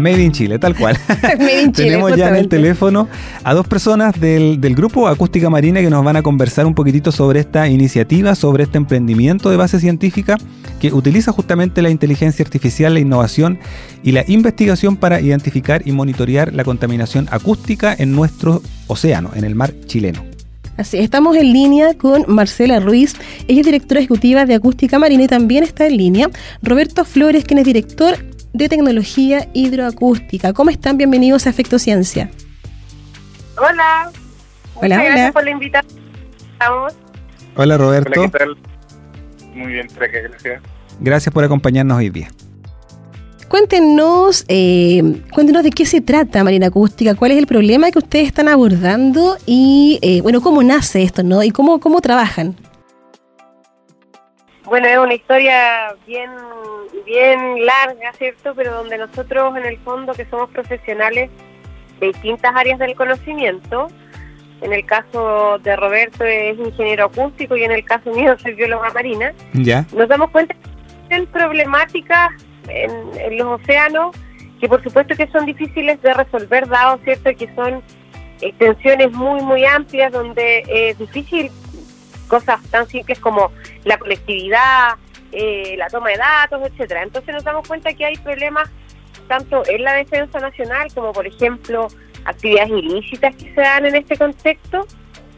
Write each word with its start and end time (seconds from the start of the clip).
Made 0.00 0.22
in 0.22 0.32
Chile, 0.32 0.58
tal 0.58 0.76
cual. 0.76 0.98
Tenemos 1.74 2.16
ya 2.16 2.28
en 2.28 2.36
el 2.36 2.48
teléfono 2.48 3.08
a 3.44 3.54
dos 3.54 3.66
personas 3.66 4.18
del, 4.20 4.58
grupo 4.74 5.08
Acústica 5.08 5.50
Marina 5.50 5.80
que 5.80 5.90
nos 5.90 6.04
van 6.04 6.16
a 6.16 6.22
conversar 6.22 6.66
un 6.66 6.74
poquitito 6.74 7.12
sobre 7.12 7.40
esta 7.40 7.68
iniciativa, 7.68 8.34
sobre 8.34 8.64
este 8.64 8.78
emprendimiento 8.78 9.50
de 9.50 9.56
base 9.56 9.80
científica 9.80 10.38
que 10.80 10.92
utiliza 10.92 11.32
justamente 11.32 11.82
la 11.82 11.90
inteligencia 11.90 12.44
artificial, 12.44 12.94
la 12.94 13.00
innovación 13.00 13.58
y 14.02 14.12
la 14.12 14.24
investigación 14.26 14.96
para 14.96 15.20
identificar 15.20 15.82
y 15.84 15.92
monitorear 15.92 16.52
la 16.54 16.64
contaminación 16.64 17.28
acústica 17.30 17.94
en 17.96 18.12
nuestro 18.12 18.62
océano, 18.86 19.30
en 19.34 19.44
el 19.44 19.54
mar 19.54 19.74
chileno. 19.86 20.24
Así, 20.76 20.96
estamos 20.98 21.36
en 21.36 21.52
línea 21.52 21.92
con 21.92 22.24
Marcela 22.26 22.80
Ruiz, 22.80 23.14
ella 23.48 23.60
es 23.60 23.66
directora 23.66 24.00
ejecutiva 24.00 24.46
de 24.46 24.54
Acústica 24.54 24.98
Marina 24.98 25.24
y 25.24 25.26
también 25.26 25.62
está 25.62 25.86
en 25.86 25.98
línea 25.98 26.30
Roberto 26.62 27.04
Flores, 27.04 27.44
quien 27.44 27.58
es 27.58 27.66
director 27.66 28.16
de 28.52 28.68
Tecnología 28.68 29.48
Hidroacústica. 29.52 30.52
¿Cómo 30.52 30.70
están? 30.70 30.96
Bienvenidos 30.96 31.46
a 31.46 31.50
Efecto 31.50 31.78
Ciencia. 31.78 32.30
Hola. 33.56 34.10
Hola, 34.74 34.96
hola. 34.96 35.04
Gracias 35.04 35.32
por 35.32 35.44
la 35.44 35.50
invitación. 35.50 36.00
Hola, 37.56 37.78
Roberto. 37.78 38.20
Hola, 38.20 38.30
¿qué 38.30 38.38
tal? 38.38 38.56
Muy 39.54 39.72
bien, 39.72 39.88
gracias. 39.94 40.62
Gracias 41.00 41.32
por 41.32 41.44
acompañarnos 41.44 41.98
hoy 41.98 42.10
día. 42.10 42.28
Cuéntenos, 43.48 44.44
eh, 44.46 45.02
cuéntenos 45.32 45.64
de 45.64 45.70
qué 45.70 45.84
se 45.84 46.00
trata 46.00 46.44
Marina 46.44 46.68
Acústica, 46.68 47.16
cuál 47.16 47.32
es 47.32 47.38
el 47.38 47.48
problema 47.48 47.90
que 47.90 47.98
ustedes 47.98 48.28
están 48.28 48.46
abordando 48.46 49.36
y, 49.44 49.98
eh, 50.02 50.20
bueno, 50.22 50.40
cómo 50.40 50.62
nace 50.62 51.02
esto, 51.02 51.24
¿no? 51.24 51.42
Y 51.42 51.50
cómo, 51.50 51.80
cómo 51.80 52.00
trabajan. 52.00 52.54
Bueno, 54.66 54.86
es 54.86 54.98
una 54.98 55.14
historia 55.14 55.96
bien, 56.06 56.30
bien 57.04 57.64
larga, 57.64 58.12
¿cierto? 58.18 58.54
Pero 58.54 58.74
donde 58.74 58.98
nosotros, 58.98 59.56
en 59.56 59.64
el 59.64 59.78
fondo, 59.78 60.12
que 60.12 60.24
somos 60.26 60.50
profesionales 60.50 61.30
de 62.00 62.06
distintas 62.08 62.54
áreas 62.54 62.78
del 62.78 62.94
conocimiento, 62.94 63.88
en 64.60 64.72
el 64.72 64.84
caso 64.84 65.58
de 65.58 65.76
Roberto 65.76 66.24
es 66.24 66.58
ingeniero 66.58 67.06
acústico 67.06 67.56
y 67.56 67.64
en 67.64 67.72
el 67.72 67.84
caso 67.84 68.10
mío 68.12 68.36
soy 68.38 68.54
bióloga 68.54 68.90
marina, 68.92 69.32
¿Ya? 69.54 69.86
nos 69.94 70.08
damos 70.08 70.30
cuenta 70.30 70.54
que 71.08 71.14
hay 71.14 71.26
problemáticas 71.26 72.30
en, 72.68 73.38
los 73.38 73.60
océanos 73.60 74.14
que 74.60 74.68
por 74.68 74.82
supuesto 74.82 75.16
que 75.16 75.26
son 75.28 75.46
difíciles 75.46 76.00
de 76.02 76.12
resolver, 76.12 76.68
dado 76.68 76.98
cierto 77.04 77.30
que 77.36 77.52
son 77.54 77.82
extensiones 78.42 79.10
muy, 79.12 79.40
muy 79.42 79.64
amplias 79.64 80.12
donde 80.12 80.62
es 80.68 80.98
difícil 80.98 81.50
cosas 82.28 82.62
tan 82.70 82.86
simples 82.86 83.18
como 83.18 83.50
la 83.84 83.98
conectividad, 83.98 84.96
eh, 85.32 85.74
la 85.76 85.88
toma 85.88 86.10
de 86.10 86.16
datos, 86.16 86.60
etcétera. 86.70 87.02
Entonces 87.02 87.34
nos 87.34 87.44
damos 87.44 87.66
cuenta 87.66 87.92
que 87.92 88.04
hay 88.04 88.16
problemas 88.16 88.68
tanto 89.28 89.62
en 89.66 89.84
la 89.84 89.94
defensa 89.94 90.40
nacional 90.40 90.88
como, 90.94 91.12
por 91.12 91.26
ejemplo, 91.26 91.88
actividades 92.24 92.70
ilícitas 92.70 93.34
que 93.36 93.54
se 93.54 93.60
dan 93.60 93.86
en 93.86 93.96
este 93.96 94.16
contexto. 94.16 94.86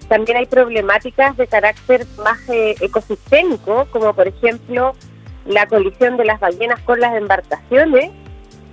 También 0.09 0.39
hay 0.39 0.47
problemáticas 0.47 1.37
de 1.37 1.47
carácter 1.47 2.07
más 2.23 2.39
eh, 2.49 2.75
ecosistémico, 2.81 3.87
como 3.91 4.13
por 4.15 4.29
ejemplo 4.29 4.95
la 5.47 5.67
colisión 5.67 6.17
de 6.17 6.25
las 6.25 6.41
ballenas 6.41 6.81
con 6.81 7.01
las 7.01 7.15
embarcaciones, 7.15 8.11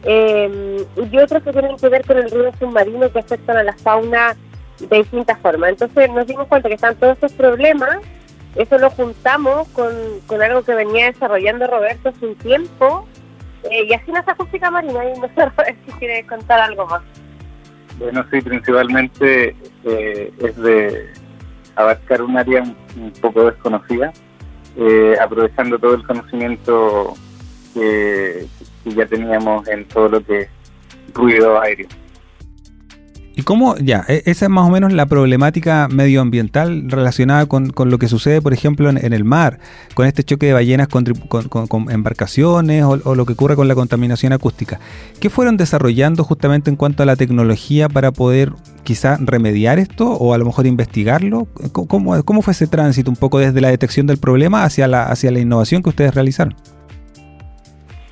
eh, 0.04 0.86
y 1.12 1.18
otros 1.18 1.44
que 1.44 1.52
tienen 1.52 1.78
que 1.78 1.90
ver 1.90 2.06
con 2.06 2.18
el 2.18 2.30
ruido 2.30 2.52
submarino 2.58 3.12
que 3.12 3.20
afectan 3.20 3.58
a 3.58 3.64
la 3.64 3.74
fauna 3.74 4.36
de 4.80 4.98
distintas 4.98 5.38
formas. 5.40 5.72
Entonces 5.72 6.10
nos 6.12 6.26
dimos 6.26 6.48
cuenta 6.48 6.70
que 6.70 6.76
están 6.76 6.96
todos 6.96 7.18
esos 7.18 7.34
problemas, 7.34 7.98
eso 8.56 8.78
lo 8.78 8.90
juntamos 8.90 9.68
con, 9.70 9.94
con 10.26 10.42
algo 10.42 10.64
que 10.64 10.74
venía 10.74 11.12
desarrollando 11.12 11.68
Roberto 11.68 12.10
hace 12.10 12.26
un 12.26 12.36
tiempo, 12.36 13.08
eh, 13.70 13.86
y 13.86 13.94
así 13.94 14.12
nace 14.12 14.32
Acústica 14.32 14.72
Marina, 14.72 15.04
y 15.06 15.20
no 15.20 15.28
sé 15.28 15.76
si 15.86 15.92
quiere 15.94 16.26
contar 16.26 16.60
algo 16.60 16.86
más. 16.88 17.02
Bueno, 17.98 18.26
sí, 18.32 18.42
principalmente 18.42 19.56
eh, 19.84 20.34
es 20.40 20.56
de 20.58 21.14
abarcar 21.76 22.22
un 22.22 22.38
área 22.38 22.64
un, 22.64 23.12
poco 23.22 23.46
desconocida, 23.46 24.12
eh, 24.78 25.16
aprovechando 25.22 25.78
todo 25.78 25.96
el 25.96 26.06
conocimiento 26.06 27.14
que, 27.74 28.46
que 28.84 28.94
ya 28.94 29.06
teníamos 29.06 29.68
en 29.68 29.86
todo 29.86 30.10
lo 30.10 30.24
que 30.24 30.42
es 30.42 30.50
ruido 31.14 31.60
aéreo. 31.62 31.88
¿Y 33.40 33.44
cómo, 33.44 33.78
ya, 33.78 34.04
e, 34.10 34.22
esa 34.26 34.48
es 34.48 34.50
más 34.50 34.68
o 34.68 34.70
menos 34.70 34.92
la 34.92 35.06
problemática 35.06 35.88
medioambiental 35.90 36.92
relacionada 36.92 37.46
con, 37.46 37.72
lo 37.74 37.98
que 37.98 38.10
sucede, 38.10 38.42
por 38.42 38.52
ejemplo, 38.52 38.90
en, 38.90 39.14
el 39.14 39.24
mar, 39.24 39.60
con 39.94 40.06
este 40.06 40.26
choque 40.26 40.48
de 40.48 40.52
ballenas 40.52 40.90
con, 40.90 41.06
embarcaciones 41.90 42.84
o, 42.84 43.16
lo 43.16 43.26
que 43.26 43.32
ocurre 43.32 43.56
con 43.56 43.70
la 43.70 43.76
contaminación 43.76 44.34
acústica? 44.34 44.82
¿Qué 45.22 45.30
fueron 45.30 45.56
desarrollando 45.56 46.26
justamente 46.26 46.70
en 46.70 46.76
cuanto 46.76 47.02
a 47.02 47.06
la 47.06 47.16
tecnología 47.16 47.88
para 47.88 48.12
poder 48.12 48.52
quizá 48.84 49.16
remediar 49.22 49.80
esto 49.80 50.12
o 50.12 50.34
a 50.34 50.38
lo 50.38 50.44
mejor 50.44 50.68
investigarlo? 50.68 51.48
¿Cómo, 51.72 52.22
cómo 52.26 52.42
fue 52.42 52.52
ese 52.52 52.68
tránsito 52.68 53.10
un 53.10 53.16
poco 53.16 53.40
desde 53.40 53.62
la 53.62 53.70
detección 53.70 54.06
del 54.06 54.18
problema 54.18 54.66
hacia 54.66 54.86
la, 54.90 55.04
hacia 55.04 55.32
la 55.32 55.40
innovación 55.40 55.82
que 55.82 55.88
ustedes 55.88 56.14
realizaron? 56.14 56.58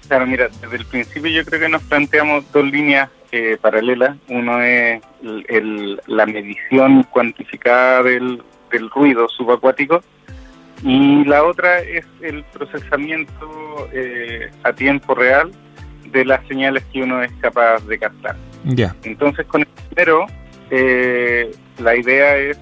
Claro, 0.08 0.26
mira, 0.26 0.48
desde 0.62 0.78
el 0.78 0.86
principio 0.86 1.30
yo 1.30 1.44
creo 1.44 1.60
que 1.60 1.68
nos 1.68 1.84
planteamos 1.84 2.46
dos 2.54 2.64
líneas 2.64 3.10
eh, 3.32 3.58
paralelas. 3.60 4.18
Uno 4.30 4.62
es 4.62 5.02
la 6.08 6.26
medición 6.26 7.04
cuantificada 7.04 8.04
del, 8.04 8.42
ruido 8.94 9.28
subacuático 9.30 10.02
y 10.84 11.24
la 11.26 11.44
otra 11.44 11.80
es 11.80 12.06
el 12.22 12.44
procesamiento 12.46 13.90
eh, 13.94 14.52
a 14.64 14.74
tiempo 14.74 15.16
real 15.16 15.52
de 16.12 16.26
las 16.26 16.46
señales 16.48 16.84
que 16.92 17.02
uno 17.02 17.22
es 17.24 17.32
capaz 17.42 17.86
de 17.88 17.98
captar. 17.98 18.36
Ya. 18.64 18.96
Entonces, 19.04 19.46
con 19.48 19.62
el 19.62 19.68
primero, 19.90 20.26
eh, 20.70 21.52
la 21.80 21.96
idea 21.96 22.38
es 22.38 22.60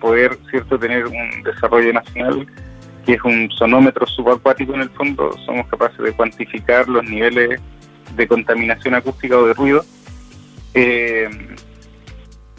poder 0.00 0.36
cierto 0.50 0.78
tener 0.78 1.06
un 1.06 1.42
desarrollo 1.42 1.90
nacional 1.90 2.46
que 3.06 3.14
es 3.14 3.24
un 3.24 3.48
sonómetro 3.52 4.04
subacuático 4.06 4.74
en 4.74 4.82
el 4.82 4.90
fondo, 4.90 5.30
somos 5.46 5.66
capaces 5.68 5.98
de 5.98 6.12
cuantificar 6.12 6.88
los 6.88 7.04
niveles 7.04 7.60
de 8.16 8.26
contaminación 8.26 8.94
acústica 8.94 9.36
o 9.36 9.46
de 9.46 9.54
ruido. 9.54 9.84
Eh, 10.74 11.28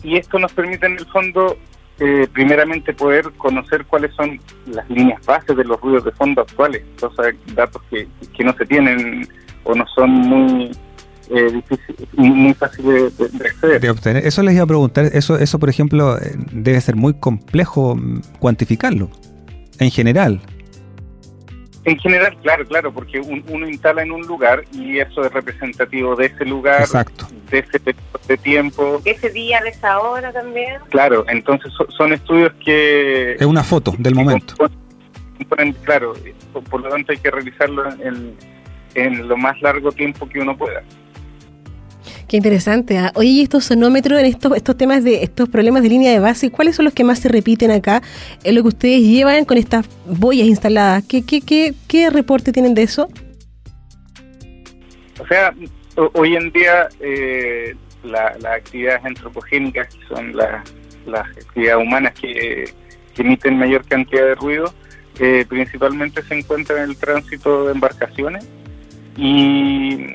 y 0.04 0.18
esto 0.18 0.40
nos 0.40 0.54
permite 0.54 0.86
en 0.86 0.94
el 0.94 1.06
fondo, 1.08 1.58
eh, 2.00 2.28
primeramente, 2.32 2.94
poder 2.94 3.32
conocer 3.38 3.86
cuáles 3.86 4.14
son 4.16 4.40
las 4.68 4.90
líneas 4.90 5.26
bases 5.26 5.58
de 5.58 5.64
los 5.64 5.80
ruidos 5.82 6.06
de 6.06 6.12
fondo 6.12 6.42
actuales, 6.42 6.84
cosas, 7.00 7.34
datos 7.54 7.82
que, 7.90 8.08
que 8.36 8.44
no 8.44 8.54
se 8.54 8.66
tienen 8.66 9.28
o 9.64 9.76
no 9.76 9.86
son 9.88 10.10
muy 10.10 10.72
eh, 11.30 11.62
muy 12.14 12.54
fáciles 12.54 13.18
de, 13.18 13.26
acceder. 13.26 13.82
De 13.82 13.90
obtener. 13.90 14.26
Eso 14.26 14.42
les 14.44 14.56
iba 14.56 14.64
a 14.64 14.68
preguntar, 14.68 15.06
eso, 15.14 15.38
eso 15.38 15.60
por 15.60 15.70
ejemplo, 15.70 16.18
eh, 16.18 16.36
debe 16.52 16.80
ser 16.80 16.96
muy 16.96 17.16
complejo 17.16 17.96
mm, 17.96 18.22
cuantificarlo, 18.40 19.10
en 19.80 19.92
general. 19.92 20.42
En 21.88 21.98
general, 22.00 22.38
claro, 22.42 22.66
claro, 22.66 22.94
porque 22.94 23.18
uno 23.22 23.66
instala 23.66 24.02
en 24.02 24.12
un 24.12 24.28
lugar 24.28 24.66
y 24.74 25.00
eso 25.00 25.24
es 25.24 25.32
representativo 25.32 26.18
de 26.18 26.26
ese 26.26 26.44
lugar, 26.44 26.86
de 27.50 27.60
ese 27.60 27.80
periodo 27.80 28.20
de 28.28 28.38
tiempo. 28.38 29.02
Ese 29.06 29.30
día, 29.30 29.62
de 29.62 29.70
esa 29.70 29.98
hora 30.02 30.34
también. 30.34 30.82
Claro, 30.90 31.24
entonces 31.30 31.72
son 31.98 32.12
estudios 32.12 32.52
que... 32.66 33.36
Es 33.36 33.46
una 33.46 33.64
foto 33.64 33.94
del 33.98 34.16
momento. 34.16 34.54
claro, 35.84 36.14
por, 36.70 36.82
lo 36.82 36.90
tanto 36.90 37.14
hay 37.14 37.20
que 37.20 37.32
realizarlo 37.32 37.86
en 38.94 39.28
lo 39.30 39.38
más 39.38 39.62
largo 39.62 39.90
tiempo 39.94 40.28
que 40.28 40.42
uno 40.42 40.58
pueda. 40.58 40.84
Qué 42.28 42.38
interesante. 42.38 42.98
¿ah? 42.98 43.12
Oye, 43.16 43.30
¿y 43.30 43.42
estos 43.42 43.66
sonómetros 43.66 44.20
en 44.20 44.26
estos, 44.26 44.56
estos 44.56 44.78
temas 44.78 45.04
de 45.04 45.24
estos 45.24 45.48
problemas 45.48 45.84
de 45.84 45.90
línea 45.90 46.12
de 46.12 46.20
base, 46.20 46.52
cuáles 46.52 46.76
son 46.76 46.86
los 46.86 46.94
que 46.94 47.04
más 47.04 47.20
se 47.20 47.30
repiten 47.30 47.72
acá 47.72 48.02
en 48.44 48.56
lo 48.56 48.62
que 48.64 48.68
ustedes 48.68 49.02
llevan 49.02 49.46
con 49.46 49.58
estas 49.58 49.88
boyas 50.06 50.48
instaladas? 50.48 51.04
¿Qué, 51.08 51.26
qué, 51.26 51.42
qué, 51.42 51.74
qué 51.88 52.10
reporte 52.10 52.52
tienen 52.52 52.74
de 52.74 52.84
eso? 52.84 53.10
O 55.20 55.28
sea, 55.28 55.54
hoy 56.14 56.36
en 56.36 56.52
día 56.52 56.90
eh, 57.00 57.76
las 58.04 58.44
actividades 58.46 59.04
antropogénicas, 59.06 59.88
que 59.94 60.06
son 60.08 60.36
las 60.36 61.28
actividades 61.38 61.86
humanas 61.86 62.14
que, 62.14 62.74
emiten 63.18 63.58
mayor 63.58 63.84
cantidad 63.88 64.22
de 64.22 64.36
ruido, 64.36 64.72
eh, 65.20 65.44
principalmente 65.50 66.22
se 66.22 66.38
encuentran 66.38 66.84
en 66.84 66.90
el 66.92 66.98
tránsito 66.98 67.66
de 67.66 67.72
embarcaciones 67.72 68.48
y 69.16 70.06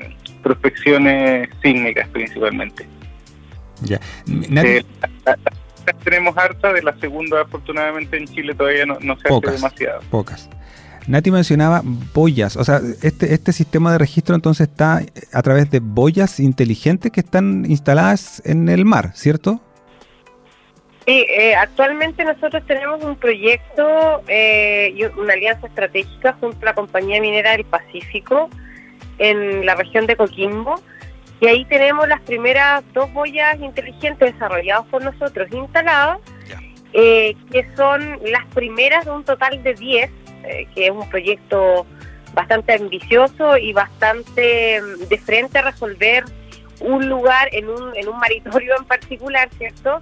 prospecciones 0.43 1.49
sísmicas 1.61 2.07
principalmente. 2.09 2.85
Ya. 3.81 3.99
Eh, 4.27 4.83
tenemos 6.03 6.37
harta, 6.37 6.71
de 6.71 6.81
la 6.83 6.95
segunda 6.99 7.41
afortunadamente 7.41 8.17
en 8.17 8.27
Chile 8.27 8.53
todavía 8.53 8.85
no, 8.85 8.97
no 9.01 9.17
se 9.17 9.27
Pocas. 9.27 9.53
hace 9.53 9.61
demasiado. 9.61 10.01
Pocas. 10.09 10.49
Nati 11.07 11.31
mencionaba 11.31 11.81
boyas, 12.13 12.55
o 12.55 12.63
sea, 12.63 12.79
este, 13.01 13.33
este 13.33 13.51
sistema 13.51 13.91
de 13.91 13.97
registro 13.97 14.35
entonces 14.35 14.69
está 14.69 15.01
a 15.33 15.41
través 15.41 15.69
de 15.69 15.79
boyas 15.81 16.39
inteligentes 16.39 17.11
que 17.11 17.19
están 17.19 17.65
instaladas 17.67 18.41
en 18.45 18.69
el 18.69 18.85
mar, 18.85 19.11
¿cierto? 19.13 19.59
Sí, 21.05 21.25
eh, 21.37 21.53
actualmente 21.55 22.23
nosotros 22.23 22.63
tenemos 22.65 23.03
un 23.03 23.17
proyecto 23.17 24.21
eh, 24.29 24.93
y 24.95 25.03
una 25.19 25.33
alianza 25.33 25.67
estratégica 25.67 26.37
junto 26.39 26.59
a 26.61 26.65
la 26.65 26.73
Compañía 26.73 27.19
Minera 27.19 27.51
del 27.51 27.65
Pacífico 27.65 28.49
en 29.23 29.65
la 29.65 29.75
región 29.75 30.05
de 30.05 30.15
Coquimbo. 30.17 30.75
Y 31.39 31.47
ahí 31.47 31.65
tenemos 31.65 32.07
las 32.07 32.21
primeras 32.21 32.83
dos 32.93 33.11
boyas 33.13 33.59
inteligentes 33.59 34.33
desarrolladas 34.33 34.85
por 34.87 35.03
nosotros, 35.03 35.47
instaladas, 35.51 36.19
eh, 36.93 37.35
que 37.51 37.67
son 37.75 38.19
las 38.25 38.45
primeras 38.53 39.05
de 39.05 39.11
un 39.11 39.23
total 39.23 39.63
de 39.63 39.73
10, 39.73 40.11
eh, 40.43 40.67
que 40.75 40.85
es 40.87 40.91
un 40.91 41.09
proyecto 41.09 41.85
bastante 42.33 42.73
ambicioso 42.73 43.57
y 43.57 43.73
bastante 43.73 44.81
mm, 44.81 45.07
de 45.07 45.17
frente 45.17 45.59
a 45.59 45.63
resolver 45.63 46.25
un 46.81 47.07
lugar 47.07 47.47
en 47.51 47.69
un, 47.69 47.95
en 47.95 48.09
un 48.09 48.17
maritorio 48.17 48.75
en 48.77 48.85
particular, 48.85 49.49
¿cierto? 49.57 49.99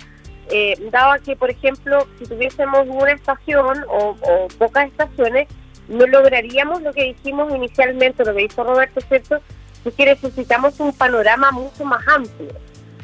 Eh, 0.49 0.75
dado 0.91 1.21
que, 1.23 1.35
por 1.35 1.49
ejemplo, 1.49 2.07
si 2.17 2.25
tuviésemos 2.25 2.87
una 2.87 3.11
estación 3.11 3.83
o, 3.87 4.17
o 4.21 4.47
pocas 4.57 4.87
estaciones, 4.87 5.47
no 5.87 6.05
lograríamos 6.07 6.81
lo 6.81 6.93
que 6.93 7.13
dijimos 7.13 7.53
inicialmente, 7.53 8.25
lo 8.25 8.33
que 8.33 8.43
hizo 8.43 8.63
Roberto, 8.63 9.01
¿cierto? 9.01 9.39
Es 9.83 9.93
que 9.93 10.05
necesitamos 10.05 10.79
un 10.79 10.93
panorama 10.93 11.51
mucho 11.51 11.85
más 11.85 12.07
amplio. 12.07 12.53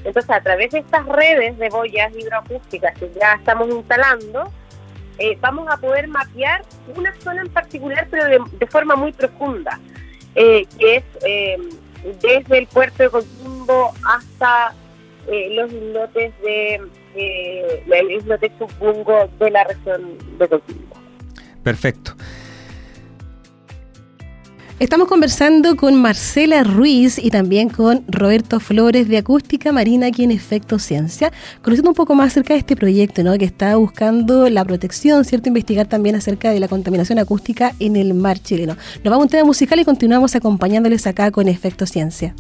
Entonces, 0.04 0.30
a 0.30 0.42
través 0.42 0.72
de 0.72 0.80
estas 0.80 1.06
redes 1.06 1.58
de 1.58 1.70
boyas 1.70 2.14
hidroacústicas 2.16 2.98
que 2.98 3.12
ya 3.20 3.34
estamos 3.34 3.70
instalando, 3.70 4.52
eh, 5.20 5.38
vamos 5.42 5.68
a 5.70 5.78
poder 5.78 6.08
mapear 6.08 6.64
una 6.96 7.14
zona 7.20 7.42
en 7.42 7.50
particular, 7.50 8.08
pero 8.10 8.26
de, 8.28 8.68
forma 8.68 8.96
muy 8.96 9.12
profunda, 9.12 9.80
eh, 10.36 10.66
que 10.78 10.98
es 10.98 11.04
eh, 11.26 11.58
desde 12.22 12.60
el 12.60 12.68
puerto 12.68 13.04
de 13.04 13.10
Coquimbo 13.10 13.94
hasta 14.06 14.74
los 15.28 15.74
islotes 15.74 16.34
de 16.42 16.82
el 17.16 18.12
islote 18.12 18.50
Chubungo 18.58 19.30
de 19.40 19.52
la 19.52 19.66
región 19.66 20.18
de 20.38 20.48
Coquimbo. 20.48 20.96
Perfecto. 21.64 22.14
Estamos 24.80 25.08
conversando 25.08 25.76
con 25.76 25.96
Marcela 25.96 26.64
Ruiz 26.64 27.18
y 27.18 27.32
también 27.32 27.68
con 27.68 28.04
Roberto 28.08 28.60
Flores 28.60 29.08
de 29.08 29.18
Acústica 29.18 29.72
Marina 29.72 30.06
aquí 30.06 30.24
en 30.24 30.30
Efecto 30.30 30.78
Ciencia, 30.78 31.32
conociendo 31.64 31.90
un 31.90 31.96
poco 31.96 32.14
más 32.14 32.28
acerca 32.28 32.54
de 32.54 32.60
este 32.60 32.76
proyecto, 32.76 33.24
¿no? 33.24 33.36
que 33.40 33.46
está 33.46 33.76
buscando 33.76 34.48
la 34.52 34.64
protección, 34.64 35.26
¿cierto? 35.26 35.48
Investigar 35.48 35.88
también 35.88 36.16
acerca 36.16 36.52
de 36.52 36.60
la 36.60 36.68
contaminación 36.68 37.18
acústica 37.18 37.74
en 37.80 37.96
el 37.96 38.14
mar 38.14 38.38
chileno. 38.38 38.78
Nos 39.04 39.12
vamos 39.12 39.22
a 39.22 39.24
un 39.24 39.30
tema 39.30 39.46
musical 39.46 39.80
y 39.80 39.84
continuamos 39.84 40.36
acompañándoles 40.36 41.08
acá 41.08 41.32
con 41.32 41.48
Efecto 41.48 41.88
Ciencia. 41.88 42.36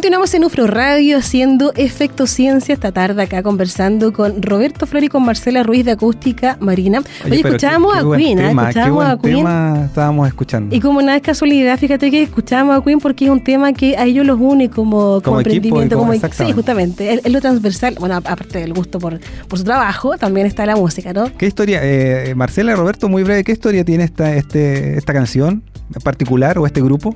Continuamos 0.00 0.32
en 0.32 0.44
UFRO 0.44 0.66
Radio 0.66 1.18
haciendo 1.18 1.74
Efecto 1.76 2.26
Ciencia 2.26 2.72
esta 2.72 2.90
tarde 2.90 3.22
acá 3.22 3.42
conversando 3.42 4.14
con 4.14 4.40
Roberto 4.40 4.86
Flores 4.86 5.08
y 5.08 5.10
con 5.10 5.22
Marcela 5.22 5.62
Ruiz 5.62 5.84
de 5.84 5.90
Acústica 5.90 6.56
Marina. 6.58 7.00
Oye, 7.22 7.40
pero 7.42 7.48
escuchábamos 7.48 7.94
a 7.94 8.16
Queen, 8.16 8.38
¿eh? 8.38 8.48
tema, 8.48 8.62
escuchábamos 8.70 9.04
a 9.04 9.18
Queen. 9.18 9.36
tema 9.36 9.82
estábamos 9.84 10.26
escuchando. 10.28 10.74
Y 10.74 10.80
como 10.80 11.02
nada 11.02 11.16
es 11.16 11.22
casualidad, 11.22 11.78
fíjate 11.78 12.10
que 12.10 12.22
escuchábamos 12.22 12.80
a 12.80 12.82
Queen 12.82 12.98
porque 12.98 13.26
es 13.26 13.30
un 13.30 13.44
tema 13.44 13.74
que 13.74 13.98
a 13.98 14.06
ellos 14.06 14.24
los 14.24 14.40
une 14.40 14.70
como, 14.70 15.20
como, 15.20 15.40
emprendimiento, 15.40 15.98
como- 15.98 16.18
como, 16.18 16.32
sí, 16.32 16.50
justamente. 16.54 17.12
Es, 17.12 17.20
es 17.26 17.30
lo 17.30 17.42
transversal, 17.42 17.96
bueno, 18.00 18.14
aparte 18.16 18.58
del 18.58 18.72
gusto 18.72 18.98
por, 18.98 19.20
por 19.48 19.58
su 19.58 19.66
trabajo, 19.66 20.16
también 20.16 20.46
está 20.46 20.64
la 20.64 20.76
música, 20.76 21.12
¿no? 21.12 21.30
¿Qué 21.36 21.46
historia, 21.46 21.80
eh, 21.82 22.32
Marcela, 22.34 22.74
Roberto, 22.74 23.10
muy 23.10 23.22
breve, 23.22 23.44
qué 23.44 23.52
historia 23.52 23.84
tiene 23.84 24.04
esta, 24.04 24.34
este, 24.34 24.96
esta 24.96 25.12
canción 25.12 25.62
en 25.94 26.00
particular 26.00 26.56
o 26.58 26.64
este 26.64 26.80
grupo? 26.80 27.14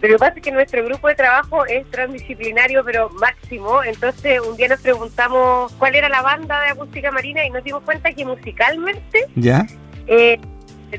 Lo 0.00 0.08
que 0.08 0.16
pasa 0.18 0.34
es 0.36 0.42
que 0.42 0.52
nuestro 0.52 0.84
grupo 0.84 1.08
de 1.08 1.16
trabajo 1.16 1.66
es 1.66 1.84
transdisciplinario, 1.90 2.84
pero 2.84 3.10
máximo. 3.10 3.82
Entonces, 3.82 4.40
un 4.40 4.56
día 4.56 4.68
nos 4.68 4.80
preguntamos 4.80 5.72
cuál 5.72 5.96
era 5.96 6.08
la 6.08 6.22
banda 6.22 6.60
de 6.60 6.70
acústica 6.70 7.10
marina 7.10 7.44
y 7.44 7.50
nos 7.50 7.64
dimos 7.64 7.82
cuenta 7.82 8.12
que 8.12 8.24
musicalmente, 8.24 9.26
¿Ya? 9.34 9.66
eh, 10.06 10.38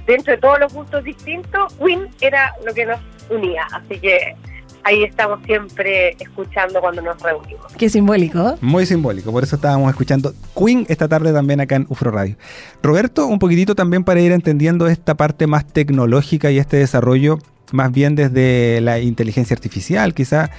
dentro 0.06 0.34
de 0.34 0.38
todos 0.38 0.60
los 0.60 0.74
gustos 0.74 1.04
distintos, 1.04 1.74
Queen 1.76 2.10
era 2.20 2.54
lo 2.66 2.74
que 2.74 2.86
nos 2.86 3.00
unía. 3.30 3.66
Así 3.72 4.00
que 4.00 4.36
ahí 4.84 5.04
estamos 5.04 5.40
siempre 5.46 6.16
escuchando 6.20 6.82
cuando 6.82 7.02
nos 7.02 7.22
reunimos. 7.22 7.72
Qué 7.78 7.90
simbólico. 7.90 8.58
Muy 8.60 8.86
simbólico, 8.86 9.32
por 9.32 9.44
eso 9.44 9.56
estábamos 9.56 9.90
escuchando 9.90 10.34
Queen 10.58 10.86
esta 10.90 11.08
tarde 11.08 11.32
también 11.32 11.62
acá 11.62 11.76
en 11.76 11.86
UFRO 11.90 12.12
Radio. 12.12 12.36
Roberto, 12.84 13.28
un 13.28 13.40
poquitito 13.40 13.76
también 13.76 14.04
para 14.04 14.20
ir 14.20 14.32
entendiendo 14.32 14.88
esta 14.88 15.16
parte 15.16 15.48
más 15.48 15.66
tecnológica 15.66 16.52
y 16.52 16.60
este 16.60 16.78
desarrollo 16.78 17.40
más 17.72 17.92
bien 17.92 18.16
desde 18.16 18.82
la 18.82 19.00
inteligencia 19.00 19.54
artificial, 19.54 20.14
quizá. 20.14 20.50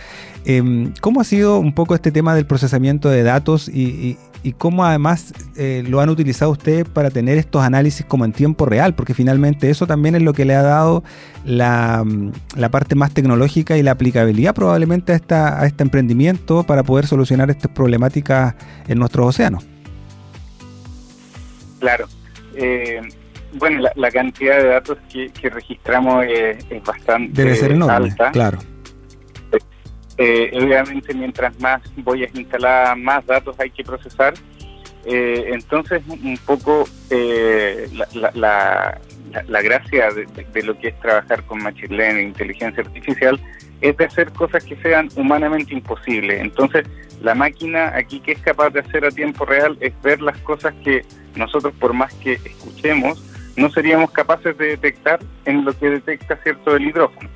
em, 0.45 0.93
¿Cómo 1.01 1.21
ha 1.21 1.25
sido 1.25 1.59
un 1.59 1.75
poco 1.75 1.95
este 1.95 2.11
tema 2.11 2.35
del 2.35 2.47
procesamiento 2.47 3.09
de 3.09 3.23
datos 3.23 3.69
y, 3.69 4.17
cómo 4.57 4.87
además 4.87 5.35
eh, 5.57 5.85
lo 5.87 6.01
han 6.01 6.09
utilizado 6.09 6.51
ustedes 6.51 6.89
para 6.89 7.11
tener 7.11 7.37
estos 7.37 7.63
análisis 7.63 8.07
como 8.07 8.25
en 8.25 8.33
tiempo 8.33 8.65
real? 8.65 8.95
Porque 8.95 9.13
finalmente 9.13 9.69
eso 9.69 9.87
también 9.87 10.15
es 10.15 10.23
lo 10.23 10.33
que 10.33 10.45
le 10.45 10.55
ha 10.55 10.63
dado 10.63 11.05
la, 11.45 12.03
mm, 12.05 12.33
la 12.57 12.71
parte 12.71 12.95
más 12.95 13.13
tecnológica 13.13 13.77
y 13.77 13.83
la 13.83 13.91
aplicabilidad 13.91 14.55
probablemente 14.55 15.13
a, 15.13 15.17
esta, 15.17 15.61
a 15.61 15.67
este 15.67 15.83
emprendimiento 15.83 16.63
para 16.63 16.83
poder 16.83 17.07
solucionar 17.07 17.51
estas 17.51 17.71
problemáticas 17.71 18.55
en 18.89 18.99
nuestros 18.99 19.27
océanos. 19.27 19.67
Claro. 21.81 22.07
Eh, 22.55 23.01
bueno, 23.55 23.81
la, 23.81 23.93
la 23.97 24.11
cantidad 24.11 24.57
de 24.59 24.65
datos 24.69 24.99
que, 25.13 25.31
que 25.33 25.51
registramos 25.51 26.25
es, 26.29 26.65
es 26.71 26.83
bastante 26.85 27.33
Debe 27.43 27.57
ser 27.57 27.73
enorme, 27.73 27.95
alta. 28.11 28.31
claro. 28.33 28.59
Eh, 30.19 30.51
obviamente, 30.55 31.15
mientras 31.15 31.59
más 31.61 31.81
boyas 31.97 32.31
instaladas, 32.35 32.99
más 32.99 33.25
datos 33.27 33.57
hay 33.59 33.71
que 33.71 33.83
procesar. 33.83 34.35
Eh, 35.07 35.47
entonces, 35.53 36.03
un 36.09 36.39
poco 36.45 36.87
eh, 37.09 37.89
la, 38.15 38.31
la, 38.35 39.01
la, 39.49 39.63
gracia 39.63 40.11
de, 40.11 40.27
de- 40.27 40.45
de 40.53 40.63
lo 40.63 40.79
que 40.79 40.89
es 40.89 41.01
trabajar 41.01 41.43
con 41.45 41.63
Machine 41.63 41.97
Learning, 41.97 42.29
inteligencia 42.29 42.83
artificial, 42.83 43.41
es 43.81 43.97
de 43.97 44.05
hacer 44.05 44.31
cosas 44.33 44.63
que 44.63 44.77
sean 44.77 45.09
humanamente 45.17 45.73
imposibles. 45.73 46.39
Entonces, 46.43 46.87
la 47.23 47.35
máquina 47.35 47.97
aquí 47.97 48.21
que 48.21 48.33
es 48.33 48.41
capaz 48.41 48.71
de 48.71 48.81
hacer 48.81 49.07
a 49.07 49.11
tiempo 49.11 49.47
real 49.47 49.79
es 49.81 49.95
ver 50.03 50.21
las 50.21 50.37
cosas 50.39 50.75
que 50.85 51.03
nosotros, 51.35 51.73
por 51.81 51.95
más 51.95 52.13
que 52.17 52.35
escuchemos, 52.35 53.25
no 53.57 53.71
seríamos 53.71 54.11
capaces 54.11 54.57
de 54.57 54.69
detectar 54.69 55.21
en 55.45 55.65
lo 55.65 55.73
que 55.73 55.91
detecta 55.91 56.37
cierto 56.43 56.77
el 56.77 56.89
hidrógeno 56.89 57.29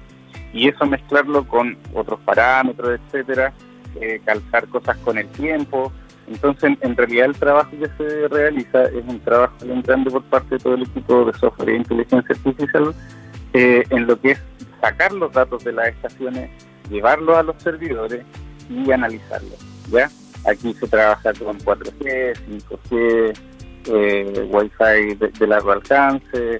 y 0.55 0.69
eso 0.69 0.87
mezclarlo 0.87 1.47
con 1.47 1.77
otros 1.93 2.21
parámetros, 2.21 3.01
etcétera, 3.01 3.53
eh, 4.01 4.21
calzar 4.25 4.67
cosas 4.69 4.97
con 4.99 5.19
el 5.19 5.29
tiempo. 5.29 5.93
Entonces, 6.29 6.79
en, 6.81 6.97
realidad, 6.97 7.27
el 7.27 7.35
trabajo 7.35 7.71
que 7.73 7.89
se 7.99 8.29
realiza 8.29 8.85
es 8.85 9.05
un 9.07 9.21
trabajo 9.21 9.55
bien 9.63 9.83
grande 9.83 10.11
por 10.11 10.23
parte 10.25 10.55
de 10.55 10.61
todo 10.61 10.75
el 10.75 10.83
equipo 10.83 11.25
de 11.25 11.33
software 11.35 11.71
e 11.71 11.77
inteligencia 11.77 12.35
artificial 12.35 12.95
eh, 13.53 13.85
en 13.91 14.07
lo 14.07 14.19
que 14.19 14.31
es 14.31 14.43
sacar 14.81 15.13
los 15.13 15.33
datos 15.33 15.65
de 15.65 15.73
las 15.73 15.89
estaciones, 15.89 16.51
llevarlos 16.89 17.37
a 17.37 17.43
los 17.43 17.61
servidores 17.61 18.25
y 18.71 18.91
analizarlos. 18.91 19.59
¿ya? 19.91 20.09
Aquí 20.47 20.73
se 20.75 20.87
trabaja 20.87 21.33
con 21.35 21.59
4G, 21.59 22.35
5G, 22.49 23.35
eh, 23.87 24.49
Wi-Fi 24.51 25.15
de, 25.17 25.29
de 25.29 25.47
largo 25.47 25.73
alcance, 25.73 26.59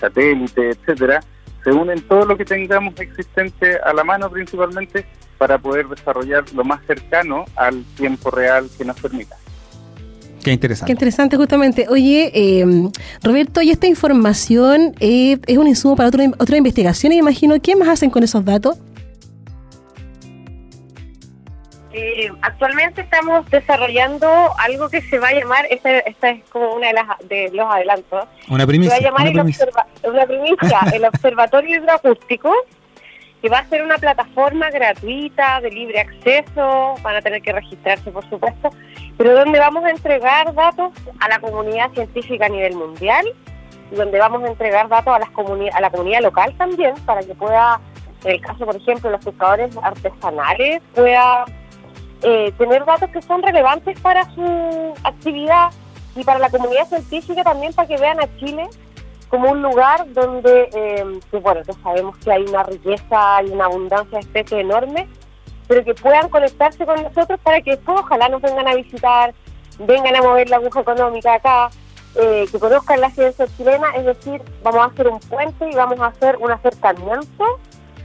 satélite, 0.00 0.70
etcétera 0.70 1.20
se 1.66 1.72
unen 1.72 2.00
todo 2.02 2.24
lo 2.24 2.36
que 2.36 2.44
tengamos 2.44 2.94
existente 3.00 3.76
a 3.78 3.92
la 3.92 4.04
mano 4.04 4.30
principalmente 4.30 5.04
para 5.36 5.58
poder 5.58 5.88
desarrollar 5.88 6.44
lo 6.54 6.62
más 6.62 6.80
cercano 6.86 7.44
al 7.56 7.82
tiempo 7.96 8.30
real 8.30 8.70
que 8.78 8.84
nos 8.84 8.98
permita. 9.00 9.36
Qué 10.38 10.44
Qué 10.44 10.52
interesante. 10.52 10.92
interesante, 10.92 11.36
justamente. 11.36 11.86
Oye, 11.88 12.30
eh, 12.32 12.64
Roberto, 13.20 13.62
¿y 13.62 13.70
esta 13.70 13.88
información 13.88 14.94
eh, 15.00 15.38
es 15.44 15.58
un 15.58 15.66
insumo 15.66 15.96
para 15.96 16.08
otra 16.08 16.24
otra 16.38 16.56
investigación? 16.56 17.12
Y 17.12 17.18
imagino, 17.18 17.56
¿qué 17.60 17.74
más 17.74 17.88
hacen 17.88 18.10
con 18.10 18.22
esos 18.22 18.44
datos? 18.44 18.78
Eh, 21.98 22.30
actualmente 22.42 23.00
estamos 23.00 23.48
desarrollando 23.50 24.28
algo 24.58 24.90
que 24.90 25.00
se 25.00 25.18
va 25.18 25.28
a 25.28 25.32
llamar, 25.32 25.64
esta, 25.70 25.98
esta 26.00 26.28
es 26.28 26.44
como 26.50 26.74
una 26.74 26.88
de, 26.88 26.92
las, 26.92 27.06
de 27.26 27.50
los 27.54 27.66
adelantos, 27.72 28.26
Una 28.50 28.64
se 28.64 28.66
primicia. 28.66 28.90
va 28.92 28.96
a 28.98 29.00
llamar 29.00 29.22
una 29.32 29.40
el, 29.42 29.48
observa- 29.48 29.86
una 30.04 30.26
primicia, 30.26 30.80
el 30.92 31.04
Observatorio 31.06 31.76
Hidroacústico, 31.78 32.52
que 33.40 33.48
va 33.48 33.60
a 33.60 33.68
ser 33.68 33.80
una 33.82 33.96
plataforma 33.96 34.68
gratuita, 34.68 35.62
de 35.62 35.70
libre 35.70 36.00
acceso, 36.00 36.96
van 37.00 37.16
a 37.16 37.22
tener 37.22 37.40
que 37.40 37.52
registrarse 37.52 38.10
por 38.10 38.28
supuesto, 38.28 38.68
pero 39.16 39.32
donde 39.32 39.58
vamos 39.58 39.82
a 39.84 39.90
entregar 39.90 40.52
datos 40.52 40.92
a 41.18 41.28
la 41.30 41.38
comunidad 41.38 41.90
científica 41.92 42.44
a 42.44 42.48
nivel 42.50 42.74
mundial 42.74 43.24
donde 43.92 44.18
vamos 44.18 44.42
a 44.44 44.48
entregar 44.48 44.88
datos 44.88 45.14
a, 45.14 45.18
las 45.20 45.28
a 45.74 45.80
la 45.80 45.90
comunidad 45.90 46.20
local 46.20 46.52
también 46.58 46.94
para 47.06 47.22
que 47.22 47.34
pueda, 47.36 47.80
en 48.24 48.32
el 48.32 48.40
caso, 48.42 48.66
por 48.66 48.74
ejemplo, 48.76 49.08
de 49.08 49.16
los 49.16 49.24
pescadores 49.24 49.74
artesanales, 49.80 50.82
pueda 50.94 51.44
eh, 52.22 52.52
tener 52.58 52.84
datos 52.84 53.10
que 53.10 53.22
son 53.22 53.42
relevantes 53.42 53.98
para 54.00 54.24
su 54.34 54.94
actividad 55.02 55.70
y 56.14 56.24
para 56.24 56.38
la 56.38 56.50
comunidad 56.50 56.86
científica 56.88 57.44
también 57.44 57.72
para 57.74 57.88
que 57.88 57.96
vean 57.98 58.20
a 58.20 58.36
Chile 58.38 58.68
como 59.28 59.50
un 59.50 59.60
lugar 59.60 60.12
donde, 60.12 60.68
eh, 60.72 61.04
bueno, 61.40 61.60
ya 61.62 61.74
sabemos 61.82 62.16
que 62.18 62.30
hay 62.30 62.42
una 62.42 62.62
riqueza 62.62 63.42
y 63.42 63.50
una 63.50 63.66
abundancia 63.66 64.18
de 64.18 64.24
especies 64.24 64.60
enorme, 64.60 65.08
pero 65.66 65.84
que 65.84 65.94
puedan 65.94 66.28
conectarse 66.28 66.86
con 66.86 67.02
nosotros 67.02 67.40
para 67.42 67.60
que 67.60 67.72
después 67.72 67.98
ojalá 68.00 68.28
nos 68.28 68.40
vengan 68.40 68.68
a 68.68 68.74
visitar, 68.74 69.34
vengan 69.80 70.14
a 70.14 70.22
mover 70.22 70.48
la 70.48 70.56
aguja 70.56 70.80
económica 70.80 71.34
acá, 71.34 71.70
eh, 72.14 72.46
que 72.50 72.58
conozcan 72.58 73.00
la 73.00 73.10
ciencia 73.10 73.46
chilena, 73.56 73.90
es 73.96 74.04
decir, 74.06 74.40
vamos 74.62 74.80
a 74.80 74.84
hacer 74.86 75.08
un 75.08 75.20
puente 75.20 75.68
y 75.70 75.74
vamos 75.74 75.98
a 76.00 76.06
hacer 76.06 76.36
un 76.38 76.50
acercamiento 76.50 77.44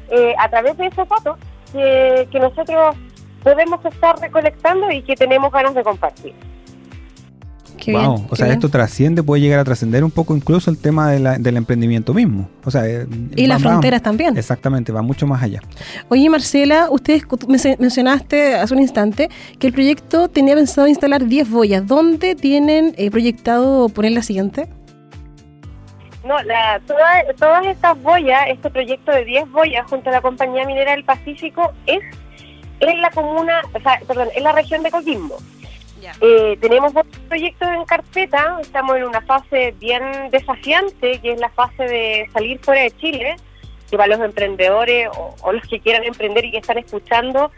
eh, 0.10 0.34
a 0.38 0.50
través 0.50 0.76
de 0.78 0.88
esos 0.88 1.08
datos 1.08 1.38
que, 1.72 2.28
que 2.32 2.40
nosotros 2.40 2.96
podemos 3.44 3.84
estar 3.86 4.20
recolectando 4.20 4.92
y 4.92 5.02
que 5.02 5.16
tenemos 5.16 5.52
ganas 5.52 5.76
de 5.76 5.84
compartir 5.84 6.34
wow, 7.88 8.28
o 8.30 8.36
sea, 8.36 8.48
esto 8.48 8.70
trasciende, 8.70 9.24
puede 9.24 9.42
llegar 9.42 9.60
a 9.60 9.64
trascender 9.64 10.04
un 10.04 10.12
poco 10.12 10.36
incluso 10.36 10.70
el 10.70 10.80
tema 10.80 11.12
del 11.12 11.58
emprendimiento 11.58 12.14
mismo. 12.14 12.50
O 12.64 12.72
sea, 12.72 12.86
eh, 12.86 13.08
y 13.36 13.48
las 13.48 13.62
fronteras 13.62 14.02
también. 14.02 14.38
Exactamente, 14.38 14.92
va 14.92 15.02
mucho 15.02 15.26
más 15.26 15.42
allá. 15.42 15.62
Oye, 16.10 16.30
Marcela, 16.30 16.88
ustedes 16.92 17.24
mencionaste 17.80 18.56
hace 18.56 18.74
un 18.74 18.82
instante 18.82 19.30
que 19.58 19.68
el 19.68 19.74
proyecto 19.74 20.28
tenía 20.28 20.56
pensado 20.56 20.88
instalar 20.88 21.26
10 21.26 21.50
boyas. 21.50 21.88
¿Dónde 21.88 22.36
tienen 22.36 22.94
eh, 22.98 23.10
proyectado 23.10 23.90
poner 23.90 24.12
la 24.12 24.22
siguiente? 24.22 24.68
No, 26.24 26.40
la, 26.44 26.80
todas 26.86 27.66
estas 27.66 28.00
boyas, 28.04 28.42
este 28.48 28.70
proyecto 28.70 29.12
de 29.12 29.26
10 29.26 29.52
boyas 29.52 29.90
junto 29.90 30.10
a 30.10 30.14
la 30.14 30.22
Compañía 30.22 30.66
Minera 30.66 30.92
del 30.92 31.04
Pacífico 31.04 31.72
es 31.88 32.00
en 32.90 33.02
la 33.02 33.12
comuna, 33.12 33.62
o 33.74 33.80
sea, 33.80 34.00
perdón, 34.08 34.30
en 34.36 34.44
la 34.44 34.52
región 34.52 34.84
de 34.84 34.92
Coquimbo. 34.92 35.38
Eh, 36.20 36.58
tenemos 36.60 36.92
otros 36.96 37.18
proyectos 37.28 37.68
en 37.68 37.86
carpeta, 37.86 38.58
estamos 38.60 38.98
en 38.98 39.04
una 39.04 39.22
fase 39.22 39.76
bien 39.80 40.04
desafiante, 40.32 41.20
que 41.20 41.34
es 41.34 41.40
la 41.40 41.50
fase 41.50 41.84
de 41.84 42.30
salir 42.34 42.60
fuera 42.60 42.82
de 42.82 42.92
Chile, 42.98 43.36
que 43.90 43.98
para 43.98 44.16
los 44.16 44.26
emprendedores 44.26 45.10
o, 45.16 45.52
los 45.52 45.64
que 45.68 45.80
quieran 45.80 46.04
emprender 46.04 46.46
y 46.46 46.52
que 46.52 46.58
están 46.58 46.80
escuchando, 46.80 47.52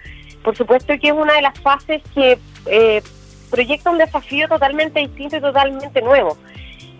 por 0.44 0.58
supuesto 0.58 0.94
que 1.00 1.08
es 1.08 1.14
una 1.14 1.36
de 1.36 1.42
las 1.42 1.58
fases 1.60 2.02
que 2.14 2.38
eh, 2.66 3.02
proyecta 3.50 3.92
un 3.92 3.98
desafío 3.98 4.48
totalmente 4.50 5.00
distinto 5.00 5.38
y 5.38 5.42
totalmente 5.42 6.02
nuevo. 6.02 6.38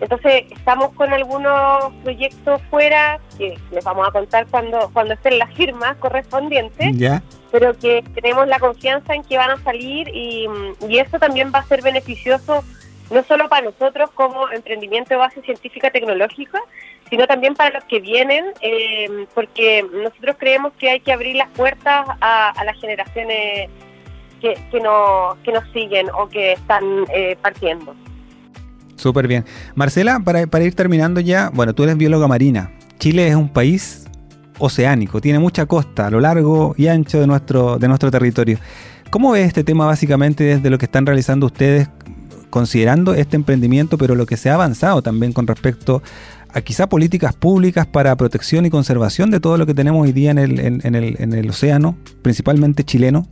Entonces, 0.00 0.44
estamos 0.50 0.92
con 0.94 1.12
algunos 1.12 1.92
proyectos 2.02 2.60
fuera 2.68 3.20
que 3.38 3.58
les 3.70 3.84
vamos 3.84 4.08
a 4.08 4.10
contar 4.10 4.46
cuando, 4.48 4.90
cuando 4.92 5.14
estén 5.14 5.38
las 5.38 5.52
firmas 5.54 5.96
correspondientes, 5.98 7.22
pero 7.52 7.78
que 7.78 8.02
tenemos 8.14 8.48
la 8.48 8.58
confianza 8.58 9.14
en 9.14 9.22
que 9.22 9.38
van 9.38 9.52
a 9.52 9.62
salir 9.62 10.08
y, 10.08 10.46
y 10.88 10.98
eso 10.98 11.18
también 11.18 11.52
va 11.54 11.60
a 11.60 11.64
ser 11.66 11.80
beneficioso 11.82 12.64
no 13.10 13.22
solo 13.24 13.48
para 13.48 13.66
nosotros 13.66 14.10
como 14.12 14.50
emprendimiento 14.50 15.10
de 15.10 15.16
base 15.16 15.42
científica 15.42 15.90
tecnológica, 15.90 16.60
sino 17.10 17.26
también 17.26 17.54
para 17.54 17.70
los 17.78 17.84
que 17.84 18.00
vienen, 18.00 18.44
eh, 18.60 19.26
porque 19.34 19.84
nosotros 19.92 20.36
creemos 20.38 20.72
que 20.78 20.90
hay 20.90 21.00
que 21.00 21.12
abrir 21.12 21.36
las 21.36 21.48
puertas 21.50 22.06
a, 22.20 22.64
las 22.64 22.80
generaciones 22.80 23.68
que, 24.40 24.58
que, 24.70 24.80
no, 24.80 25.36
que 25.44 25.52
nos 25.52 25.70
siguen 25.72 26.08
o 26.10 26.28
que 26.28 26.52
están 26.52 27.04
eh, 27.12 27.36
partiendo. 27.40 27.94
Súper 29.04 29.28
bien. 29.28 29.44
Marcela, 29.74 30.18
para, 30.20 30.64
ir 30.64 30.74
terminando 30.74 31.20
ya, 31.20 31.50
bueno, 31.52 31.74
tú 31.74 31.82
eres 31.82 31.98
bióloga 31.98 32.26
marina. 32.26 32.70
Chile 32.98 33.28
es 33.28 33.34
un 33.34 33.50
país 33.50 34.04
oceánico, 34.58 35.20
tiene 35.20 35.38
mucha 35.38 35.66
costa 35.66 36.06
a 36.06 36.10
lo 36.10 36.20
largo 36.20 36.74
y 36.78 36.86
ancho 36.86 37.20
de 37.20 37.26
nuestro, 37.26 37.78
de 37.78 37.86
nuestro 37.86 38.10
territorio. 38.10 38.56
¿Cómo 39.10 39.32
ves 39.32 39.46
este 39.46 39.62
tema 39.62 39.84
básicamente 39.84 40.42
desde 40.42 40.70
lo 40.70 40.78
que 40.78 40.86
están 40.86 41.04
realizando 41.04 41.44
ustedes, 41.44 41.90
considerando 42.48 43.12
este 43.12 43.36
emprendimiento, 43.36 43.98
pero 43.98 44.14
lo 44.14 44.24
que 44.24 44.38
se 44.38 44.48
ha 44.48 44.54
avanzado 44.54 45.02
también 45.02 45.34
con 45.34 45.46
respecto 45.46 46.02
a 46.48 46.62
quizá 46.62 46.88
políticas 46.88 47.34
públicas 47.34 47.86
para 47.86 48.16
protección 48.16 48.64
y 48.64 48.70
conservación 48.70 49.30
de 49.30 49.38
todo 49.38 49.58
lo 49.58 49.66
que 49.66 49.74
tenemos 49.74 50.02
hoy 50.02 50.12
día 50.12 50.30
en 50.30 50.38
el, 50.38 50.58
en 50.60 50.94
el, 50.94 51.16
en 51.18 51.34
el 51.34 51.50
océano, 51.50 51.94
principalmente 52.22 52.84
chileno? 52.84 53.26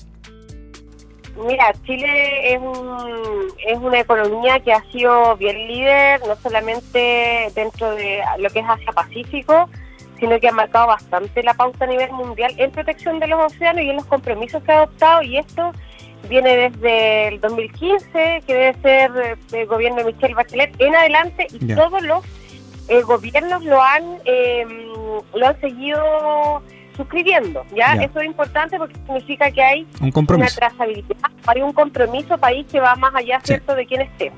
Mira, 1.46 1.72
Chile 1.84 2.54
es, 2.54 2.60
es 3.66 3.78
una 3.78 4.00
economía 4.00 4.60
que 4.60 4.72
ha 4.72 4.82
sido 4.90 5.36
bien 5.36 5.56
líder, 5.68 6.20
no 6.26 6.36
solamente 6.36 7.50
dentro 7.54 7.90
de 7.92 8.22
lo 8.38 8.48
que 8.50 8.60
es 8.60 8.66
Asia-Pacífico, 8.68 9.68
sino 10.18 10.38
que 10.38 10.48
ha 10.48 10.52
marcado 10.52 10.86
bastante 10.86 11.42
la 11.42 11.54
pauta 11.54 11.84
a 11.84 11.88
nivel 11.88 12.12
mundial 12.12 12.54
en 12.56 12.70
protección 12.70 13.18
de 13.18 13.26
los 13.26 13.52
océanos 13.52 13.82
y 13.82 13.90
en 13.90 13.96
los 13.96 14.06
compromisos 14.06 14.62
que 14.62 14.72
ha 14.72 14.76
adoptado. 14.78 15.22
Y 15.22 15.36
esto 15.36 15.72
viene 16.28 16.68
desde 16.68 17.28
el 17.28 17.40
2015, 17.40 18.42
que 18.46 18.54
debe 18.54 18.74
ser 18.82 19.10
eh, 19.16 19.36
el 19.52 19.66
gobierno 19.66 19.98
de 19.98 20.12
Michelle 20.12 20.34
Bachelet, 20.34 20.80
en 20.80 20.94
adelante, 20.94 21.46
y 21.50 21.74
todos 21.74 22.02
los 22.02 22.24
eh, 22.88 23.02
gobiernos 23.02 23.64
lo 23.64 23.82
han, 23.82 24.18
eh, 24.24 24.64
lo 25.34 25.46
han 25.46 25.60
seguido 25.60 26.62
suscribiendo. 26.96 27.64
¿ya? 27.74 27.94
Eso 27.94 28.20
es 28.20 28.26
importante 28.26 28.78
porque 28.78 28.94
significa 28.94 29.50
que 29.50 29.62
hay 29.62 29.86
una 30.00 30.46
trazabilidad, 30.46 31.16
hay 31.46 31.62
un 31.62 31.72
compromiso 31.72 32.38
país 32.38 32.66
que 32.70 32.80
va 32.80 32.94
más 32.96 33.14
allá, 33.14 33.40
¿cierto?, 33.42 33.74
de 33.74 33.86
quién 33.86 34.02
esté. 34.02 34.32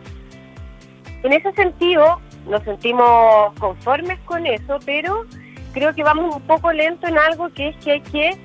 En 1.22 1.32
ese 1.32 1.52
sentido, 1.52 2.20
nos 2.46 2.62
sentimos 2.64 3.52
conformes 3.58 4.18
con 4.26 4.46
eso, 4.46 4.78
pero 4.84 5.24
creo 5.72 5.94
que 5.94 6.02
vamos 6.02 6.36
un 6.36 6.42
poco 6.42 6.72
lento 6.72 7.06
en 7.06 7.18
algo 7.18 7.48
que 7.50 7.68
es 7.68 7.76
que 7.76 7.92
hay 7.92 8.00
que 8.02 8.36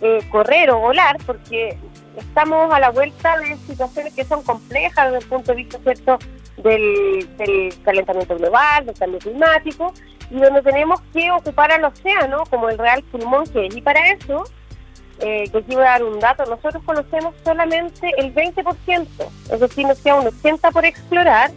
eh, 0.00 0.20
correr 0.30 0.70
o 0.70 0.78
volar, 0.78 1.16
porque 1.26 1.76
estamos 2.16 2.72
a 2.72 2.78
la 2.78 2.90
vuelta 2.90 3.38
de 3.38 3.56
situaciones 3.56 4.14
que 4.14 4.24
son 4.24 4.42
complejas 4.44 5.06
desde 5.06 5.24
el 5.24 5.28
punto 5.28 5.52
de 5.52 5.56
vista, 5.56 5.78
¿cierto?, 5.82 6.18
del, 6.58 7.28
del 7.36 7.72
calentamiento 7.82 8.36
global, 8.36 8.86
del 8.86 8.94
cambio 8.94 9.18
climático, 9.18 9.92
y 10.30 10.38
donde 10.38 10.62
tenemos 10.62 11.00
que 11.12 11.30
ocupar 11.30 11.72
al 11.72 11.84
océano 11.84 12.44
como 12.50 12.68
el 12.68 12.78
real 12.78 13.02
pulmón 13.04 13.46
que 13.46 13.66
es. 13.66 13.76
Y 13.76 13.80
para 13.80 14.12
eso, 14.12 14.44
eh, 15.20 15.48
que 15.50 15.58
aquí 15.58 15.74
voy 15.74 15.84
a 15.84 15.90
dar 15.90 16.04
un 16.04 16.20
dato, 16.20 16.44
nosotros 16.44 16.82
conocemos 16.84 17.34
solamente 17.44 18.12
el 18.18 18.34
20%, 18.34 19.06
es 19.50 19.60
decir, 19.60 19.86
nos 19.86 19.98
queda 20.00 20.16
un 20.16 20.26
80% 20.26 20.72
por 20.72 20.84
explorar, 20.84 21.50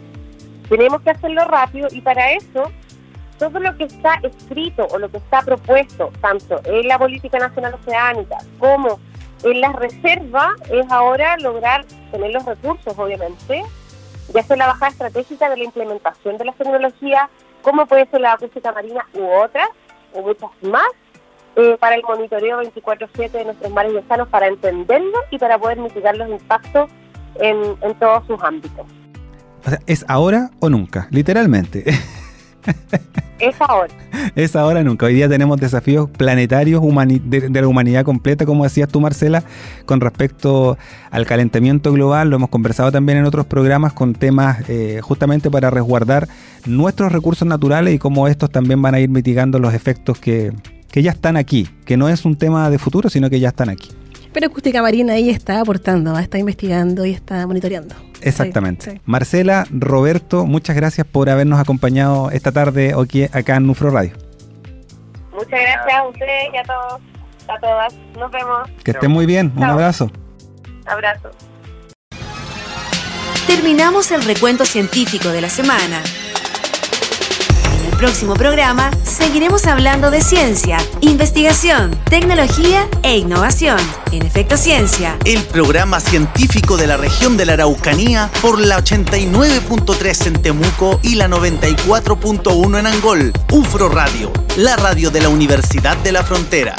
tenemos 0.68 1.02
que 1.02 1.10
hacerlo 1.10 1.44
rápido 1.44 1.88
y 1.90 2.00
para 2.00 2.32
eso 2.32 2.70
todo 3.38 3.58
lo 3.58 3.76
que 3.76 3.84
está 3.84 4.20
escrito 4.22 4.86
o 4.90 4.98
lo 4.98 5.10
que 5.10 5.18
está 5.18 5.42
propuesto, 5.42 6.12
tanto 6.20 6.60
en 6.64 6.86
la 6.86 6.98
política 6.98 7.38
nacional 7.38 7.74
oceánica 7.74 8.38
como 8.58 9.00
en 9.42 9.60
la 9.60 9.72
reserva, 9.72 10.54
es 10.70 10.90
ahora 10.90 11.36
lograr 11.38 11.84
tener 12.12 12.30
los 12.30 12.44
recursos, 12.44 12.96
obviamente, 12.96 13.62
y 14.32 14.38
hacer 14.38 14.58
la 14.58 14.68
bajada 14.68 14.92
estratégica 14.92 15.50
de 15.50 15.56
la 15.56 15.64
implementación 15.64 16.38
de 16.38 16.44
las 16.44 16.56
tecnologías 16.56 17.28
como 17.62 17.86
puede 17.86 18.06
ser 18.06 18.20
la 18.20 18.32
acústica 18.34 18.72
marina 18.72 19.06
u 19.14 19.24
otras, 19.24 19.68
o 20.12 20.22
muchas 20.22 20.50
más, 20.62 20.86
eh, 21.56 21.76
para 21.78 21.96
el 21.96 22.02
monitoreo 22.02 22.60
24-7 22.62 23.30
de 23.30 23.44
nuestros 23.44 23.72
mares 23.72 23.92
y 23.92 23.96
océanos, 23.96 24.28
para 24.28 24.48
entenderlo 24.48 25.18
y 25.30 25.38
para 25.38 25.58
poder 25.58 25.78
mitigar 25.78 26.16
los 26.16 26.28
impactos 26.28 26.90
en, 27.36 27.56
en 27.80 27.94
todos 27.98 28.26
sus 28.26 28.42
ámbitos. 28.42 28.86
O 29.64 29.70
sea, 29.70 29.78
¿es 29.86 30.04
ahora 30.08 30.50
o 30.60 30.68
nunca? 30.68 31.08
Literalmente. 31.10 31.84
Es 33.42 33.60
ahora. 33.60 33.92
Es 34.36 34.54
ahora 34.54 34.82
nunca. 34.84 35.06
Hoy 35.06 35.14
día 35.14 35.28
tenemos 35.28 35.58
desafíos 35.58 36.08
planetarios 36.08 36.80
de, 37.24 37.60
la 37.60 37.66
humanidad 37.66 38.04
completa, 38.04 38.46
como 38.46 38.64
decías 38.64 38.88
tú, 38.88 39.00
Marcela, 39.00 39.42
con 39.84 40.00
respecto 40.00 40.78
al 41.10 41.26
calentamiento 41.26 41.92
global. 41.92 42.30
Lo 42.30 42.36
hemos 42.36 42.50
conversado 42.50 42.92
también 42.92 43.18
en 43.18 43.24
otros 43.24 43.46
programas 43.46 43.92
con 43.92 44.14
temas 44.14 44.68
eh, 44.70 45.00
justamente 45.02 45.50
para 45.50 45.70
resguardar 45.70 46.28
nuestros 46.66 47.12
recursos 47.12 47.46
naturales 47.46 47.94
y 47.94 47.98
cómo 47.98 48.28
estos 48.28 48.50
también 48.50 48.80
van 48.82 48.94
a 48.94 49.00
ir 49.00 49.08
mitigando 49.08 49.58
los 49.58 49.74
efectos 49.74 50.18
que, 50.18 50.52
que 50.90 51.02
ya 51.02 51.10
están 51.10 51.36
aquí, 51.36 51.68
que 51.84 51.96
no 51.96 52.08
es 52.08 52.24
un 52.24 52.36
tema 52.36 52.70
de 52.70 52.78
futuro, 52.78 53.08
sino 53.10 53.30
que 53.30 53.40
ya 53.40 53.48
están 53.48 53.68
aquí. 53.68 53.90
Pero 54.32 54.46
Acústica 54.46 54.80
Marina 54.80 55.14
ahí 55.14 55.28
está 55.28 55.60
aportando, 55.60 56.18
está 56.18 56.38
investigando 56.38 57.04
y 57.04 57.10
está 57.10 57.46
monitoreando. 57.46 57.94
Exactamente. 58.22 59.00
Marcela, 59.04 59.66
Roberto, 59.70 60.46
muchas 60.46 60.74
gracias 60.74 61.06
por 61.06 61.28
habernos 61.28 61.60
acompañado 61.60 62.30
esta 62.30 62.50
tarde 62.50 62.94
aquí, 62.98 63.24
acá 63.24 63.56
en 63.56 63.66
Nufro 63.66 63.90
Radio. 63.90 64.12
Muchas 65.32 65.50
gracias 65.50 65.94
a 65.94 66.08
ustedes 66.08 66.48
y 66.52 66.56
a 66.56 66.62
todos, 66.62 67.00
a 67.48 67.60
todas. 67.60 67.94
Nos 68.18 68.30
vemos. 68.30 68.70
Que 68.84 68.92
estén 68.92 69.10
muy 69.10 69.26
bien. 69.26 69.52
Un 69.56 69.64
abrazo. 69.64 70.10
Abrazo. 70.86 71.30
Terminamos 73.46 74.10
el 74.12 74.22
recuento 74.24 74.64
científico 74.64 75.28
de 75.28 75.40
la 75.40 75.48
semana. 75.48 76.02
En 77.82 77.88
el 77.88 77.96
próximo 77.96 78.34
programa 78.34 78.90
seguiremos 79.02 79.66
hablando 79.66 80.12
de 80.12 80.20
ciencia, 80.20 80.78
investigación, 81.00 81.90
tecnología 82.08 82.86
e 83.02 83.16
innovación. 83.16 83.78
En 84.12 84.24
Efecto 84.24 84.56
Ciencia. 84.56 85.16
El 85.24 85.42
programa 85.42 85.98
científico 85.98 86.76
de 86.76 86.86
la 86.86 86.96
región 86.96 87.36
de 87.36 87.44
la 87.44 87.54
Araucanía 87.54 88.30
por 88.40 88.60
la 88.60 88.78
89.3 88.78 90.26
en 90.26 90.42
Temuco 90.42 91.00
y 91.02 91.16
la 91.16 91.26
94.1 91.26 92.78
en 92.78 92.86
Angol. 92.86 93.32
UFRO 93.50 93.88
Radio, 93.88 94.32
la 94.56 94.76
radio 94.76 95.10
de 95.10 95.22
la 95.22 95.28
Universidad 95.28 95.96
de 95.96 96.12
la 96.12 96.22
Frontera. 96.22 96.76